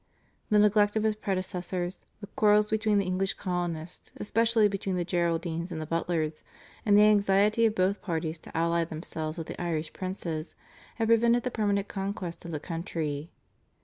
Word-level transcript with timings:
The 0.49 0.57
neglect 0.57 0.95
of 0.95 1.03
his 1.03 1.15
predecessors, 1.15 2.05
the 2.21 2.27
quarrels 2.35 2.71
between 2.71 2.97
the 2.97 3.05
English 3.05 3.35
colonists, 3.35 4.11
especially 4.17 4.67
between 4.67 4.95
the 4.95 5.05
Geraldines 5.05 5.71
and 5.71 5.79
the 5.79 5.85
Butlers, 5.85 6.43
and 6.83 6.97
the 6.97 7.03
anxiety 7.03 7.67
of 7.67 7.75
both 7.75 8.01
parties 8.01 8.39
to 8.39 8.57
ally 8.57 8.83
themselves 8.83 9.37
with 9.37 9.45
the 9.45 9.61
Irish 9.61 9.93
princes, 9.93 10.55
had 10.95 11.07
prevented 11.09 11.43
the 11.43 11.51
permanent 11.51 11.87
conquest 11.87 12.43
of 12.45 12.49
the 12.51 12.59
country. 12.59 13.29